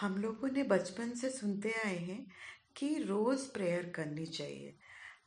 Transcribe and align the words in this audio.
हम 0.00 0.16
लोगों 0.16 0.48
ने 0.48 0.62
बचपन 0.62 1.14
से 1.14 1.30
सुनते 1.30 1.72
आए 1.72 1.96
हैं 1.96 2.26
कि 2.76 2.98
रोज़ 2.98 3.52
प्रेयर 3.52 3.92
करनी 3.96 4.26
चाहिए। 4.26 4.74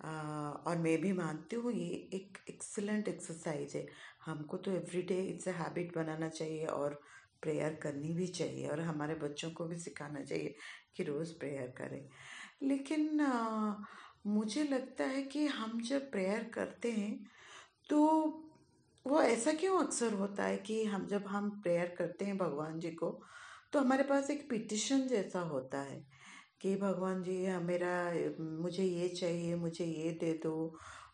आ, 0.06 0.12
और 0.50 0.78
मैं 0.78 1.02
भी 1.02 1.14
मानती 1.14 1.56
हूँ 1.56 1.72
ये 1.72 2.10
एक 2.14 2.38
एक्सलेंट 2.50 3.08
एक्सरसाइज 3.08 3.76
है। 3.76 3.88
हमको 4.26 4.58
तो 4.58 4.72
एवरीडे 4.72 5.22
इट्स 5.24 5.48
अ 5.48 5.52
हैबिट 5.52 5.96
बनाना 5.96 6.30
चाहिए 6.30 6.66
और 6.66 7.02
प्रेयर 7.42 7.74
करनी 7.74 8.14
भी 8.14 8.28
चाहिए 8.28 8.68
और 8.68 8.80
हमारे 8.80 9.16
बच्चों 9.16 9.52
को 9.52 9.66
भी 9.66 9.80
सिखाना 9.80 10.22
चाहिए 10.22 10.56
कि 10.96 11.04
रोज़ 11.04 11.34
प्रेयर 11.34 11.74
करें। 11.78 12.10
लेकिन 12.64 13.22
आ, 13.22 13.76
मुझे 14.28 14.64
लगता 14.64 15.04
है 15.04 15.24
कि 15.24 15.46
हम 15.48 15.82
जब 15.82 16.12
प्रेयर 16.12 16.44
करते 16.44 16.92
हैं 16.92 17.30
तो 17.90 18.02
वो 19.08 19.22
ऐसा 19.22 19.54
क्यों 19.54 19.84
अक्सर 19.84 20.14
होता 20.14 20.44
है 20.44 20.58
कि 20.58 20.84
हम 20.86 21.08
जब 21.08 21.28
हम 21.28 21.50
प्रेयर 21.50 21.96
करते 21.98 22.26
हैं 22.26 22.38
भगवान 22.38 22.80
जी 22.80 22.92
को 22.92 23.22
तो 23.74 23.80
हमारे 23.80 24.04
पास 24.04 24.30
एक 24.30 24.50
पिटिशन 24.50 25.08
जैसा 25.08 25.40
होता 25.40 25.80
है 25.82 26.06
कि 26.62 26.76
भगवान 26.76 27.22
जी 27.24 27.36
मेरा, 27.66 27.94
मुझे 28.62 28.84
ये 28.84 29.08
चाहिए, 29.10 29.56
मुझे 29.56 29.86
ये 29.86 30.12
दे 30.22 30.34
दो 30.44 30.56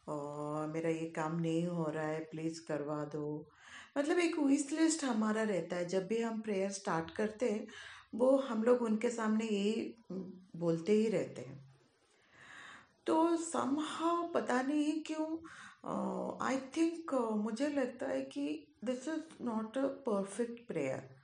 और 0.08 0.68
मेरा 0.68 0.90
ये 0.90 1.10
काम 1.16 1.40
नहीं 1.40 1.66
हो 1.68 1.90
रहा 1.90 2.08
है, 2.08 2.20
प्लीज़ 2.20 2.62
करवा 2.68 3.04
दो। 3.06 3.50
मतलब 3.98 4.20
एक 4.20 4.40
विश 4.40 4.68
लिस्ट 4.72 5.04
हमारा 5.04 5.44
रहता 5.44 5.76
है। 5.76 5.86
जब 5.86 6.08
भी 6.08 6.22
हम 6.22 6.42
प्रेयर 6.42 6.70
स्टार्ट 6.72 7.12
करते 7.12 7.50
हैं, 7.52 7.68
वो 8.16 8.36
हम 8.40 8.64
लोग 8.64 8.82
उनके 8.82 9.10
सामने 9.10 9.46
यही 9.46 9.94
बोलते 10.12 10.92
ही 10.92 11.08
रहते 11.10 11.42
हैं। 11.42 11.66
तो 13.08 13.36
समहाउ 13.38 14.28
पता 14.28 14.62
नहीं 14.62 15.02
क्यों 15.02 15.28
आई 16.48 16.58
थिंक 16.78 17.14
मुझे 17.44 17.68
लगता 17.68 18.06
है 18.06 18.22
कि 18.22 18.48
this 18.84 19.08
is 19.08 19.44
not 19.44 19.78
a 19.78 19.86
perfect 20.08 20.68
prayer 20.68 21.17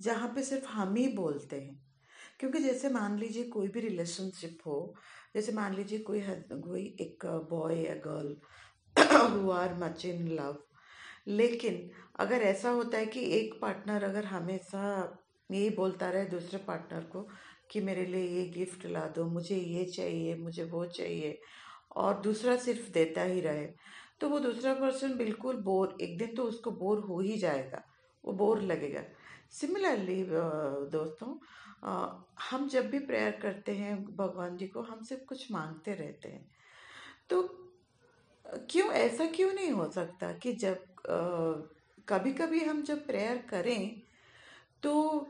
जहाँ 0.00 0.28
पे 0.28 0.42
सिर्फ़ 0.42 0.66
हम 0.66 0.94
ही 0.96 1.06
बोलते 1.08 1.56
हैं। 1.56 1.80
क्योंकि 2.40 2.58
जैसे 2.58 2.88
मान 2.90 3.18
लीजिए 3.18 3.44
कोई 3.44 3.68
भी 3.68 3.80
रिलेशनशिप 3.80 4.58
हो, 4.66 4.94
जैसे 5.34 5.52
मान 5.52 5.74
लीजिए 5.74 5.98
कोई 6.00 6.20
कोई 6.52 6.84
एक 7.00 7.26
बॉय 7.50 7.76
या 7.84 7.94
girl 8.06 8.36
who 9.34 9.50
are 9.50 9.74
much 9.74 10.04
in 10.06 10.28
love 10.28 10.58
लेकिन 11.28 11.90
अगर 12.20 12.42
ऐसा 12.42 12.70
होता 12.70 12.98
है 12.98 13.06
कि 13.06 13.20
एक 13.38 13.58
पार्टनर 13.62 14.04
अगर 14.04 14.24
हमेशा 14.24 14.82
यही 15.50 15.70
बोलता 15.70 16.10
रहे 16.10 16.24
दूसरे 16.24 16.58
पार्टनर 16.58 17.04
को 17.04 17.28
कि 17.70 17.80
मेरे 17.80 18.04
लिए 18.06 18.28
ये 18.30 18.46
गिफ्ट 18.50 18.86
ला 18.86 19.06
दो, 19.08 19.24
मुझे 19.24 19.56
ये 19.56 19.84
चाहिए, 19.84 20.34
मुझे 20.36 20.64
वो 20.64 20.84
चाहिए 20.86 21.38
और 21.96 22.20
दूसरा 22.22 22.56
सिर्फ़ 22.56 22.90
देता 22.92 23.22
ही 23.22 23.40
रहे 23.40 23.66
तो 24.20 24.28
वो 24.28 24.38
दूसरा 24.40 24.74
पर्सन 24.74 25.16
बिल्कुल 25.18 25.56
बोर 25.62 25.96
एक 26.02 26.18
दिन 26.18 26.34
तो 26.34 26.42
उसको 26.42 26.70
बोर 26.70 27.00
हो 27.00 27.20
ही 27.20 27.36
जाएगा, 27.38 27.82
वो 28.24 28.32
बोर 28.32 28.62
लगेगा। 28.62 29.02
सिमिलरली 29.50 30.22
uh, 30.24 30.92
दोस्तों 30.92 31.28
uh, 31.88 32.12
हम 32.50 32.68
जब 32.68 32.90
भी 32.90 32.98
प्रेयर 32.98 33.30
करते 33.30 33.72
हैं 33.72 34.16
भगवान 34.16 34.56
जी 34.56 34.66
को 34.66 34.82
हम 34.82 35.02
सिर्फ़ 35.02 35.24
कुछ 35.24 35.52
मांगते 35.52 35.94
रहते 35.94 36.28
हैं। 36.28 36.50
तो 37.30 37.42
क्यों 38.70 38.92
ऐसा 38.92 39.24
क्यों 39.26 39.52
नहीं 39.52 39.70
हो 39.70 39.90
सकता 39.90 40.32
कि 40.32 40.52
जब 40.52 40.84
कभी 42.08 42.32
कभी 42.32 42.64
हम 42.64 42.82
जब 42.82 43.06
प्रेयर 43.06 43.46
करें 43.50 44.02
तो 44.82 45.26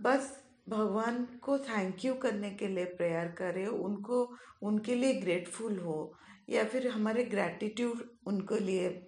बस 0.00 0.44
भगवान 0.68 1.24
को 1.24 1.58
थैंक 1.58 2.04
यू 2.04 2.14
करने 2.14 2.50
के 2.50 2.68
लिए 2.68 2.84
प्रेयर 2.84 3.28
करें 3.28 3.66
उनको 3.66 4.36
उनके 4.62 4.94
लिए 4.94 5.14
ग्रेटफुल 5.14 5.78
हो 5.78 6.14
या 6.48 6.64
फिर 6.64 6.88
हमारे 6.88 7.24
ग्रैटिट्यूड 7.24 8.10
उनको 8.26 8.54
लिए 8.54 9.06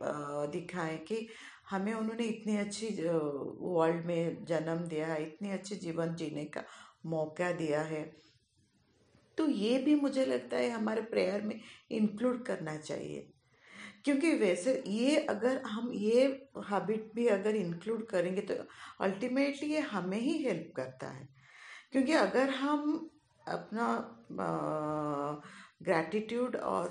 दिखाएँ 0.52 0.98
कि 0.98 1.28
हमें 1.72 1.92
उन्होंने 1.94 2.24
इतनी 2.24 2.56
अच्छी 2.56 2.88
वर्ल्ड 3.04 4.06
में 4.06 4.44
जन्म 4.44 4.84
दिया 4.86 5.06
है, 5.06 5.22
इतने 5.22 5.52
अच्छे 5.52 5.76
जीवन 5.76 6.14
जीने 6.14 6.44
का 6.44 6.64
मौका 7.06 7.52
दिया 7.52 7.82
है। 7.82 8.02
तो 9.38 9.46
ये 9.48 9.78
भी 9.78 9.94
मुझे 9.94 10.24
लगता 10.26 10.56
है 10.56 10.70
हमारे 10.70 11.02
प्रेयर 11.02 11.42
में 11.42 11.60
इंक्लूड 11.90 12.42
करना 12.46 12.76
चाहिए। 12.76 13.28
क्योंकि 14.04 14.32
वैसे 14.34 14.82
ये 14.86 15.16
अगर 15.26 15.62
हम 15.62 15.92
ये 15.92 16.24
हैबिट 16.70 17.10
भी 17.14 17.26
अगर 17.28 17.56
इंक्लूड 17.56 18.06
करेंगे 18.06 18.40
तो 18.40 18.54
अल्टीमेटली 19.00 19.68
ये 19.72 19.80
हमें 19.80 20.18
ही 20.18 20.36
हेल्प 20.42 20.72
करता 20.76 21.08
है। 21.08 21.28
क्योंकि 21.92 22.12
अगर 22.12 22.50
हम 22.50 23.10
अपना 23.48 23.86
ग्रैटिट्यूड 25.82 26.56
और 26.56 26.88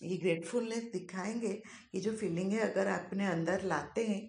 ये 0.00 0.16
ग्रेटफुलनेस 0.16 0.90
दिखाएँगे 0.92 1.60
ये 1.94 2.00
जो 2.00 2.12
फीलिंग 2.12 2.52
है, 2.52 2.60
अगर 2.70 2.86
अपने 2.88 3.26
अंदर 3.26 3.62
लाते 3.64 4.06
हैं 4.06 4.28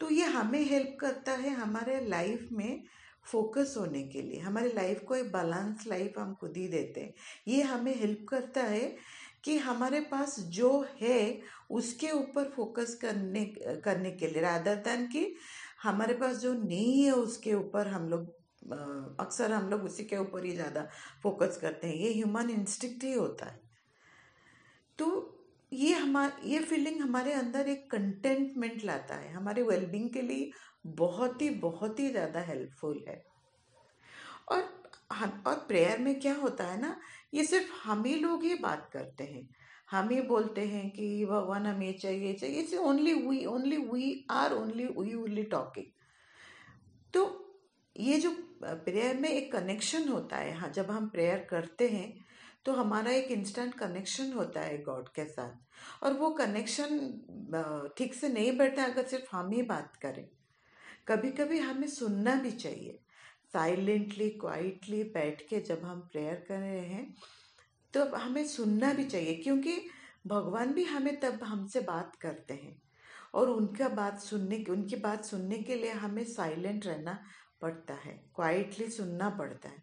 तो 0.00 0.10
ये 0.10 0.24
हमें 0.26 0.62
हेल्प 0.64 0.96
करता 1.00 1.32
है 1.32 1.50
हमारे 1.54 2.00
लाइफ 2.08 2.48
में 2.52 2.82
फोकस 3.26 3.74
होने 3.78 4.02
के 4.02 4.22
लिए। 4.22 4.38
हमारे 4.40 4.72
लाइफ 4.72 5.02
को 5.08 5.14
एक 5.16 5.26
बैलेंस 5.32 5.86
लाइफ 5.86 6.14
हम 6.18 6.34
खुद 6.34 6.56
ही 6.56 6.66
देते 6.68 7.00
हैं। 7.00 7.12
ये 7.48 7.62
हमें 7.62 7.94
हेल्प 7.96 8.24
करता 8.28 8.62
है 8.62 8.96
कि 9.44 9.56
हमारे 9.58 10.00
पास 10.10 10.38
जो 10.50 10.70
है, 11.00 11.40
उसके 11.70 12.10
ऊपर 12.10 12.50
फोकस 12.56 12.94
करने 13.02 13.44
करने 13.84 14.10
के 14.10 14.26
लिए। 14.26 14.42
रादर 14.42 14.76
दैन 14.78 15.06
कि 15.06 15.26
हमारे 15.82 16.14
पास 16.14 16.36
जो 16.36 16.52
नहीं 16.54 17.02
है, 17.04 17.12
उसके 17.12 17.54
ऊपर 17.54 17.88
हम 17.88 18.08
लोग 18.08 18.38
अक्सर 19.20 19.52
हम 19.52 19.68
लोग 19.70 19.84
उसी 19.84 20.04
के 20.04 20.16
ऊपर 20.16 20.44
ही 20.44 20.52
ज़्यादा 20.52 20.88
फोकस 21.22 21.58
करते 21.62 21.86
हैं। 21.86 21.94
ये 21.96 22.12
ह्यूमन 22.14 22.50
इंस्टिक्ट 22.50 23.04
ही 23.04 23.12
होता 23.12 23.46
है। 23.46 23.69
तो 25.00 25.06
ये 25.72 25.92
हमार 25.94 26.40
ये 26.44 26.58
फीलिंग 26.58 27.00
हमारे 27.00 27.32
अंदर 27.32 27.68
एक 27.68 27.90
कंटेंटमेंट 27.90 28.84
लाता 28.84 29.14
है। 29.14 29.32
हमारे 29.32 29.62
वेलबींग 29.62 30.08
के 30.10 30.22
लिए 30.22 30.50
बहुत 30.86 31.42
ही 31.42 31.50
बहुत 31.60 32.00
ही 32.00 32.08
ज़्यादा 32.10 32.40
हेल्पफुल 32.40 33.04
है। 33.08 33.22
और 34.48 34.62
और 35.46 35.54
प्रेयर 35.68 35.98
में 35.98 36.20
क्या 36.20 36.34
होता 36.34 36.64
है 36.64 36.80
ना, 36.80 36.96
ये 37.34 37.44
सिर्फ़ 37.44 37.72
हम 37.84 38.04
ही 38.04 38.14
लोग 38.14 38.44
ही 38.44 38.54
बात 38.54 38.88
करते 38.92 39.24
हैं। 39.24 39.48
हम 39.90 40.08
ही 40.08 40.20
बोलते 40.20 40.60
हैं 40.60 40.90
कि 40.90 41.24
भगवान 41.26 41.66
हमें 41.66 41.98
चाहिए 41.98 42.32
चाहिए 42.32 42.60
it's 42.60 42.74
only 42.74 43.14
we 43.14 43.44
only 43.44 43.76
we 43.76 44.26
are 44.30 44.52
only 44.52 44.84
we 44.84 45.14
only 45.14 45.42
talking 45.42 45.86
तो 47.14 47.22
ये 47.96 48.18
जो 48.18 48.30
प्रेयर 48.64 49.16
में 49.16 49.28
एक 49.28 49.52
कनेक्शन 49.52 50.08
होता 50.08 50.36
है 50.36 50.52
हाँ 50.52 50.68
जब 50.68 50.90
हम 50.90 51.08
प्रेयर 51.08 51.46
करते 51.50 51.88
हैं 51.88 52.08
तो 52.66 52.72
हमारा 52.72 53.10
एक 53.12 53.30
इंस्टेंट 53.30 53.74
कनेक्शन 53.74 54.32
होता 54.32 54.60
है 54.60 54.82
गॉड 54.82 55.08
के 55.08 55.24
साथ। 55.24 56.04
और 56.04 56.12
वो 56.12 56.30
कनेक्शन 56.30 56.98
ठीक 57.98 58.14
से 58.14 58.28
नहीं 58.28 58.56
बैठता 58.58 58.84
अगर 58.84 59.06
सिर्फ़ 59.06 59.36
हम 59.36 59.50
ही 59.50 59.62
बात 59.62 59.96
करें। 59.96 60.26
कभी 61.08 61.30
कभी 61.30 61.58
हमें 61.58 61.88
सुनना 61.88 62.34
भी 62.34 62.50
चाहिए। 62.50 62.98
साइलेंटली 63.52 64.28
क्वाइटली 64.30 65.02
बैठ 65.14 65.42
के 65.48 65.60
जब 65.60 65.84
हम 65.84 66.00
प्रेयर 66.12 66.44
कर 66.48 66.58
रहे 66.58 66.80
हैं 66.80 67.14
तो 67.94 68.04
हमें 68.16 68.46
सुनना 68.48 68.92
भी 68.92 69.04
चाहिए। 69.04 69.34
क्योंकि 69.34 69.80
भगवान 70.26 70.72
भी 70.74 70.84
हमें 70.84 71.18
तब 71.20 71.42
हमसे 71.44 71.80
बात 71.80 72.16
करते 72.16 72.54
हैं। 72.54 72.80
और 73.34 73.50
उनका 73.50 73.88
बात 73.88 74.20
सुनने 74.20 74.64
उनकी 74.70 74.96
बात 74.96 75.24
सुनने 75.24 75.58
के 75.58 75.74
लिए 75.74 75.92
हमें 75.94 76.24
साइलेंट 76.24 76.86
रहना 76.86 77.18
पड़ता 77.62 77.94
है 77.94 78.12
क्वाइटली 78.34 78.88
सुनना 78.90 79.28
पड़ता 79.30 79.68
है। 79.68 79.82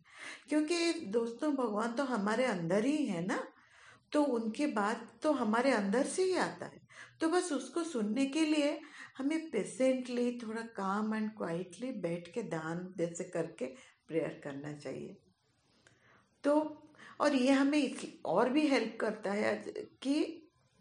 क्योंकि 0.49 0.93
दोस्तों, 1.07 1.53
भगवान 1.55 1.93
तो 1.93 2.03
हमारे 2.03 2.45
अंदर 2.45 2.85
ही 2.85 3.05
है 3.05 3.25
ना 3.25 3.43
तो 4.11 4.23
उनकी 4.23 4.65
बात 4.65 5.07
तो 5.23 5.31
हमारे 5.33 5.71
अंदर 5.71 6.03
से 6.05 6.23
ही 6.23 6.35
आता 6.37 6.65
है। 6.65 6.81
तो 7.21 7.29
बस 7.29 7.51
उसको 7.51 7.83
सुनने 7.83 8.25
के 8.25 8.45
लिए 8.45 8.79
हमें 9.17 9.49
पेशेंटली 9.51 10.31
थोड़ा 10.39 10.61
काम 10.75 11.13
एंड 11.15 11.29
क्वाइटली 11.37 11.91
बैठ 12.01 12.31
के 12.33 12.43
दान 12.43 12.87
जैसे 12.97 13.23
करके 13.23 13.65
प्रेयर 14.07 14.39
करना 14.43 14.73
चाहिए। 14.73 15.17
तो 16.43 16.53
और 17.21 17.35
ये 17.35 17.51
हमें 17.51 17.95
और 18.25 18.49
भी 18.49 18.67
हेल्प 18.67 18.97
करता 19.01 19.31
है 19.31 19.55
कि 20.01 20.15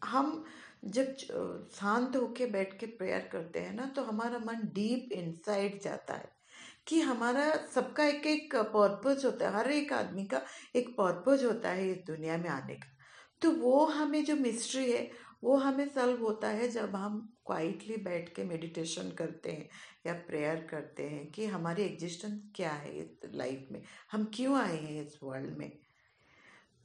हम 0.02 0.44
जब 0.84 1.14
शांत 1.72 2.16
होके 2.16 2.46
बैठ 2.46 2.78
के 2.80 2.86
प्रेयर 2.86 3.28
करते 3.32 3.60
हैं 3.60 3.74
ना 3.74 3.86
तो 3.86 4.02
हमारा 4.02 4.38
मन 4.38 4.68
डीप 4.74 5.12
इनसाइड 5.12 5.80
जाता 5.82 6.14
है। 6.14 6.35
कि 6.86 7.00
हमारा 7.00 7.52
सबका 7.74 8.04
एक 8.04 8.26
एक 8.26 8.54
पर्पज 8.54 9.24
होता 9.24 9.48
है, 9.48 9.54
हर 9.54 9.70
एक 9.70 9.92
आदमी 9.92 10.24
का 10.24 10.42
एक 10.76 10.88
पर्पज 10.98 11.44
होता 11.44 11.68
है 11.68 11.90
इस 11.90 12.04
दुनिया 12.06 12.36
में 12.36 12.48
आने 12.50 12.74
का। 12.74 12.94
तो 13.42 13.50
वो 13.52 13.84
हमें 13.86 14.24
जो 14.24 14.36
मिस्ट्री 14.36 14.90
है, 14.92 15.10
वो 15.44 15.56
हमें 15.56 15.88
सॉल्व 15.88 16.22
होता 16.22 16.48
है 16.48 16.68
जब 16.68 16.94
हम 16.96 17.18
क्वाइटली 17.46 17.96
बैठ 17.96 18.28
के 18.34 18.44
मेडिटेशन 18.44 19.10
करते 19.10 19.50
हैं 19.50 19.68
या 20.06 20.12
प्रेयर 20.28 20.66
करते 20.70 21.02
हैं 21.02 21.26
कि 21.30 21.46
हमारी 21.46 21.82
एग्जिस्टेंस 21.82 22.40
क्या 22.56 22.70
है 22.70 22.98
इस 22.98 23.30
लाइफ 23.34 23.68
में, 23.72 23.82
हम 24.12 24.30
क्यों 24.34 24.56
आए 24.58 24.76
हैं 24.76 25.06
इस 25.06 25.18
वर्ल्ड 25.22 25.56
में। 25.58 25.70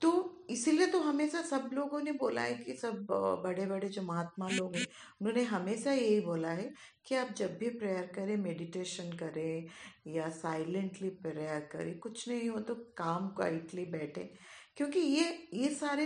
तो 0.01 0.09
इसीलिए 0.49 0.87
तो 0.87 0.99
हमेशा 1.01 1.41
सब 1.41 1.69
लोगों 1.73 2.01
ने 2.01 2.11
बोला 2.11 2.41
है 2.41 2.53
कि 2.55 2.73
सब 2.73 3.05
बड़े 3.43 3.65
बड़े 3.65 3.89
जो 3.89 4.01
महात्मा 4.01 4.47
लोग 4.49 4.75
हैं, 4.75 4.85
उन्होंने 5.21 5.43
हमेशा 5.45 5.91
यही 5.93 6.19
बोला 6.21 6.49
है 6.49 6.71
कि 7.05 7.15
आप 7.15 7.33
जब 7.37 7.57
भी 7.57 7.69
प्रेयर 7.71 8.11
करें, 8.15 8.35
मेडिटेशन 8.37 9.11
करें 9.17 9.67
या 10.07 10.29
साइलेंटली 10.31 11.09
प्रेयर 11.21 11.67
करें, 11.71 11.97
कुछ 11.99 12.27
नहीं 12.29 12.49
हो 12.49 12.59
तो 12.59 12.75
काम 12.97 13.27
क्वाइटली 13.35 13.85
बैठे, 13.87 14.29
क्योंकि 14.77 14.99
ये 14.99 15.47
ये 15.53 15.69
सारे 15.75 16.05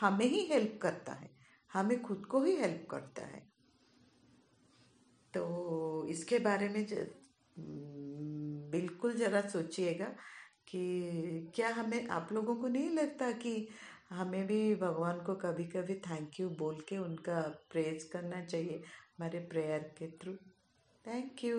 हमें 0.00 0.26
ही 0.26 0.46
हेल्प 0.52 0.78
करता 0.82 1.12
है, 1.12 1.30
हमें 1.70 2.00
खुद 2.02 2.26
को 2.26 2.42
ही 2.44 2.56
हेल्प 2.56 2.86
करता 2.90 3.26
है। 3.26 3.48
तो 5.34 6.06
इसके 6.10 6.38
बारे 6.40 6.68
में 6.68 6.84
बिल्कुल 8.72 9.14
ज़रा 9.16 9.40
सोचिएगा। 9.48 10.14
कि 10.70 11.52
क्या 11.54 11.68
हमें 11.74 12.06
आप 12.08 12.28
लोगों 12.32 12.56
को 12.56 12.68
नहीं 12.68 12.90
लगता 12.90 13.30
कि 13.32 13.68
हमें 14.10 14.46
भी 14.46 14.74
भगवान 14.74 15.20
को 15.20 15.34
कभी 15.36 15.64
कभी 15.66 15.94
थैंक 16.00 16.40
यू 16.40 16.48
बोल 16.58 16.80
के 16.88 16.98
उनका 16.98 17.40
प्रेज 17.70 18.04
करना 18.04 18.44
चाहिए? 18.44 18.76
हमारे 19.18 19.40
प्रेयर 19.46 19.82
के 19.98 20.10
थ्रू 20.18 20.34
थैंक 21.04 21.44
यू 21.44 21.58